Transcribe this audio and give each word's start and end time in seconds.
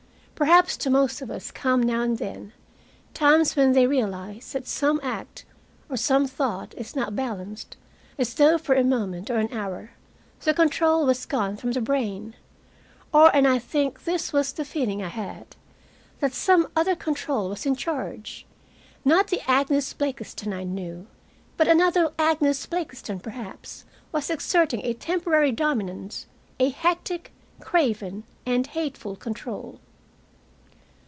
Perhaps 0.33 0.75
to 0.77 0.89
most 0.89 1.21
of 1.21 1.29
us 1.29 1.51
come 1.51 1.83
now 1.83 2.01
and 2.01 2.17
then 2.17 2.51
times 3.13 3.55
when 3.55 3.73
they 3.73 3.85
realize 3.85 4.53
that 4.53 4.65
some 4.65 4.99
act, 5.03 5.45
or 5.87 5.95
some 5.95 6.25
thought, 6.25 6.73
is 6.75 6.95
not 6.95 7.15
balanced, 7.15 7.77
as 8.17 8.33
though, 8.33 8.57
for 8.57 8.73
a 8.73 8.83
moment 8.83 9.29
or 9.29 9.37
an 9.37 9.53
hour, 9.53 9.91
the 10.39 10.51
control 10.55 11.05
was 11.05 11.27
gone 11.27 11.57
from 11.57 11.73
the 11.73 11.79
brain. 11.79 12.33
Or 13.13 13.29
and 13.35 13.47
I 13.47 13.59
think 13.59 14.03
this 14.05 14.33
was 14.33 14.51
the 14.51 14.65
feeling 14.65 15.03
I 15.03 15.09
had 15.09 15.55
that 16.21 16.33
some 16.33 16.69
other 16.75 16.95
control 16.95 17.47
was 17.49 17.67
in 17.67 17.75
charge. 17.75 18.47
Not 19.05 19.27
the 19.27 19.47
Agnes 19.47 19.93
Blakiston 19.93 20.53
I 20.53 20.63
knew, 20.63 21.05
but 21.55 21.67
another 21.67 22.11
Agnes 22.17 22.65
Blakiston, 22.65 23.19
perhaps, 23.19 23.85
was 24.11 24.31
exerting 24.31 24.83
a 24.85 24.95
temporary 24.95 25.51
dominance, 25.51 26.25
a 26.59 26.69
hectic, 26.69 27.31
craven, 27.59 28.23
and 28.43 28.65
hateful 28.65 29.15
control. 29.15 29.79